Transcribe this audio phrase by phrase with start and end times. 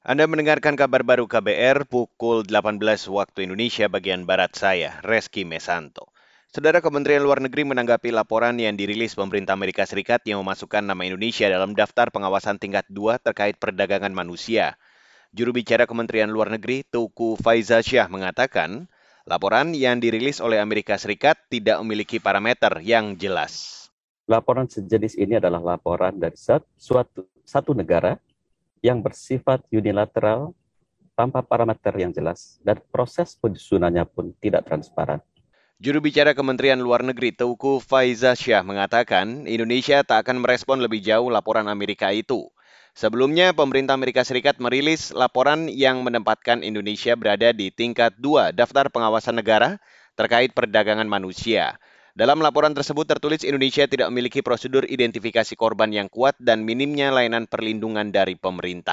[0.00, 2.80] Anda mendengarkan kabar baru KBR pukul 18
[3.12, 6.08] waktu Indonesia bagian Barat saya, Reski Mesanto.
[6.48, 11.52] Saudara Kementerian Luar Negeri menanggapi laporan yang dirilis pemerintah Amerika Serikat yang memasukkan nama Indonesia
[11.52, 14.80] dalam daftar pengawasan tingkat 2 terkait perdagangan manusia.
[15.36, 18.88] Juru bicara Kementerian Luar Negeri Tuku Faiza Syah mengatakan,
[19.28, 23.84] laporan yang dirilis oleh Amerika Serikat tidak memiliki parameter yang jelas.
[24.24, 26.40] Laporan sejenis ini adalah laporan dari
[26.80, 28.16] suatu satu negara
[28.80, 30.56] yang bersifat unilateral
[31.12, 35.20] tanpa parameter yang jelas dan proses penyusunannya pun tidak transparan.
[35.80, 41.32] Juru bicara Kementerian Luar Negeri Teuku Faiza Syah mengatakan Indonesia tak akan merespon lebih jauh
[41.32, 42.52] laporan Amerika itu.
[42.92, 49.40] Sebelumnya, pemerintah Amerika Serikat merilis laporan yang menempatkan Indonesia berada di tingkat 2 daftar pengawasan
[49.40, 49.80] negara
[50.20, 51.80] terkait perdagangan manusia.
[52.20, 57.48] Dalam laporan tersebut tertulis Indonesia tidak memiliki prosedur identifikasi korban yang kuat dan minimnya layanan
[57.48, 58.92] perlindungan dari pemerintah.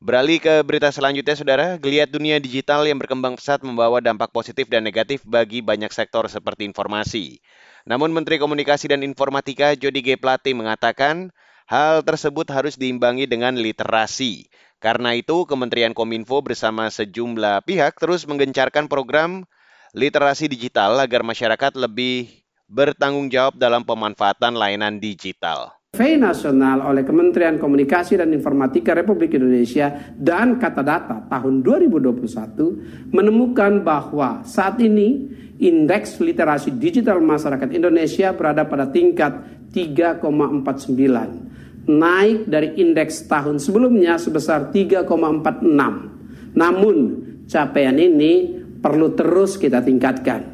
[0.00, 1.76] Beralih ke berita selanjutnya, Saudara.
[1.76, 6.64] Geliat dunia digital yang berkembang pesat membawa dampak positif dan negatif bagi banyak sektor seperti
[6.64, 7.44] informasi.
[7.84, 10.08] Namun Menteri Komunikasi dan Informatika Jody G.
[10.16, 11.28] Plate mengatakan
[11.68, 14.48] hal tersebut harus diimbangi dengan literasi.
[14.80, 19.44] Karena itu, Kementerian Kominfo bersama sejumlah pihak terus menggencarkan program
[19.92, 22.41] literasi digital agar masyarakat lebih
[22.72, 25.76] bertanggung jawab dalam pemanfaatan layanan digital.
[25.92, 33.84] Survei nasional oleh Kementerian Komunikasi dan Informatika Republik Indonesia dan Kata Data tahun 2021 menemukan
[33.84, 35.28] bahwa saat ini
[35.60, 39.36] indeks literasi digital masyarakat Indonesia berada pada tingkat
[39.76, 46.96] 3,49 naik dari indeks tahun sebelumnya sebesar 3,46 namun
[47.44, 50.51] capaian ini perlu terus kita tingkatkan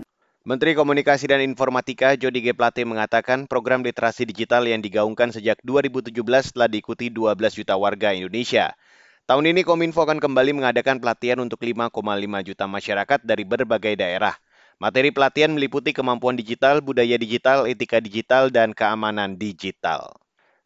[0.48, 2.56] Menteri Komunikasi dan Informatika Jody G.
[2.56, 6.08] Plate mengatakan program literasi digital yang digaungkan sejak 2017
[6.56, 8.72] telah diikuti 12 juta warga Indonesia.
[9.28, 11.92] Tahun ini Kominfo akan kembali mengadakan pelatihan untuk 5,5
[12.48, 14.41] juta masyarakat dari berbagai daerah.
[14.80, 20.16] Materi pelatihan meliputi kemampuan digital, budaya digital, etika digital, dan keamanan digital.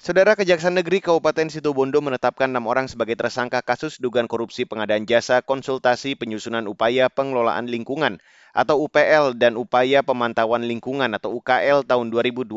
[0.03, 5.47] Saudara Kejaksaan Negeri Kabupaten Situbondo menetapkan enam orang sebagai tersangka kasus dugaan korupsi pengadaan jasa
[5.47, 8.19] konsultasi penyusunan upaya pengelolaan lingkungan
[8.51, 12.51] atau UPL dan Upaya Pemantauan Lingkungan atau UKL tahun 2021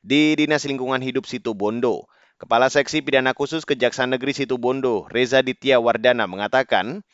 [0.00, 2.08] di Dinas Lingkungan Hidup Situbondo.
[2.40, 7.04] Kepala Seksi Pidana Khusus Kejaksaan Negeri Situbondo, Reza Ditya Wardana mengatakan,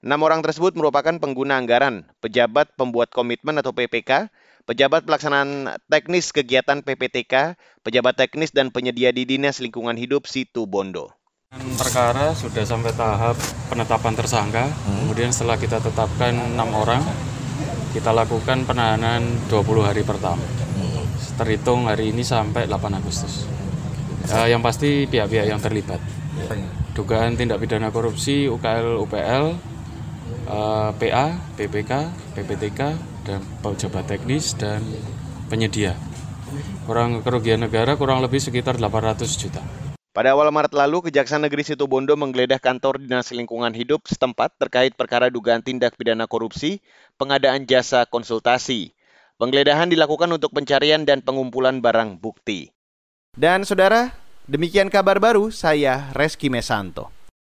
[0.00, 4.32] enam orang tersebut merupakan pengguna anggaran, pejabat pembuat komitmen atau PPK,
[4.64, 11.12] pejabat pelaksanaan teknis kegiatan PPTK, pejabat teknis dan penyedia di Dinas Lingkungan Hidup Situbondo.
[11.54, 13.38] Perkara sudah sampai tahap
[13.70, 15.06] penetapan tersangka, hmm.
[15.06, 17.04] kemudian setelah kita tetapkan enam orang,
[17.94, 20.42] kita lakukan penahanan 20 hari pertama.
[20.74, 21.06] Hmm.
[21.38, 23.46] Terhitung hari ini sampai 8 Agustus.
[24.24, 26.00] Uh, yang pasti pihak-pihak yang terlibat.
[26.96, 29.54] Dugaan tindak pidana korupsi UKL UPL,
[30.50, 31.92] uh, PA, PPK,
[32.34, 32.80] PPTK,
[33.24, 34.84] dan pejabat teknis dan
[35.48, 35.96] penyedia.
[36.84, 39.64] Kurang kerugian negara kurang lebih sekitar 800 juta.
[40.14, 45.26] Pada awal Maret lalu, Kejaksaan Negeri Situbondo menggeledah kantor Dinas Lingkungan Hidup setempat terkait perkara
[45.26, 46.78] dugaan tindak pidana korupsi,
[47.18, 48.94] pengadaan jasa konsultasi.
[49.42, 52.70] Penggeledahan dilakukan untuk pencarian dan pengumpulan barang bukti.
[53.34, 54.14] Dan saudara,
[54.46, 57.13] demikian kabar baru saya Reski Mesanto.